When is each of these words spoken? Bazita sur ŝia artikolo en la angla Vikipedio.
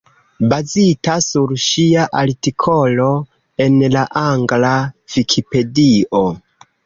Bazita 0.51 1.17
sur 1.25 1.51
ŝia 1.63 2.05
artikolo 2.21 3.11
en 3.67 3.77
la 3.97 4.05
angla 4.23 4.73
Vikipedio. 5.17 6.23